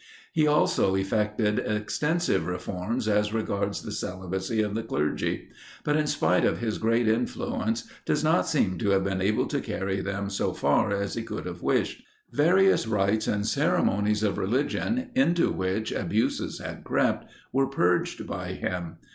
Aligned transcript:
He 0.33 0.47
also 0.47 0.95
effected 0.95 1.59
extensive 1.59 2.47
reforms 2.47 3.07
as 3.07 3.35
regards 3.35 3.83
the 3.83 3.91
celibacy 3.91 4.63
of 4.63 4.73
the 4.73 4.81
clergy; 4.81 5.49
but, 5.83 5.95
in 5.95 6.07
spite 6.07 6.43
of 6.43 6.57
his 6.57 6.79
great 6.79 7.07
influence, 7.07 7.87
does 8.03 8.23
not 8.23 8.47
seem 8.47 8.79
to 8.79 8.89
have 8.89 9.03
been 9.03 9.21
able 9.21 9.45
to 9.45 9.59
carry 9.61 10.01
them 10.01 10.31
so 10.31 10.53
far 10.53 10.91
as 10.91 11.13
he 11.13 11.21
could 11.21 11.45
have 11.45 11.61
wished. 11.61 12.01
Various 12.31 12.87
rites 12.87 13.27
and 13.27 13.45
ceremonies 13.45 14.23
of 14.23 14.39
religion, 14.39 15.11
into 15.13 15.51
which 15.51 15.91
abuses 15.91 16.57
had 16.57 16.83
crept, 16.83 17.29
were 17.53 17.67
purged 17.67 18.25
by 18.25 18.53
him. 18.53 18.95